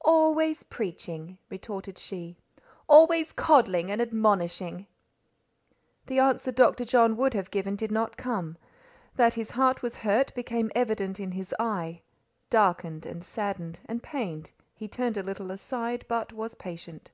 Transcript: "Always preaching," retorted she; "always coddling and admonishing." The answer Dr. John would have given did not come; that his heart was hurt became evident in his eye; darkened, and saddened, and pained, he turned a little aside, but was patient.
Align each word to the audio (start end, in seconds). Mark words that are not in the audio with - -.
"Always 0.00 0.62
preaching," 0.62 1.36
retorted 1.50 1.98
she; 1.98 2.38
"always 2.88 3.32
coddling 3.32 3.90
and 3.90 4.00
admonishing." 4.00 4.86
The 6.06 6.18
answer 6.20 6.52
Dr. 6.52 6.86
John 6.86 7.18
would 7.18 7.34
have 7.34 7.50
given 7.50 7.76
did 7.76 7.92
not 7.92 8.16
come; 8.16 8.56
that 9.16 9.34
his 9.34 9.50
heart 9.50 9.82
was 9.82 9.96
hurt 9.96 10.34
became 10.34 10.72
evident 10.74 11.20
in 11.20 11.32
his 11.32 11.54
eye; 11.60 12.00
darkened, 12.48 13.04
and 13.04 13.22
saddened, 13.22 13.80
and 13.84 14.02
pained, 14.02 14.52
he 14.74 14.88
turned 14.88 15.18
a 15.18 15.22
little 15.22 15.50
aside, 15.50 16.06
but 16.08 16.32
was 16.32 16.54
patient. 16.54 17.10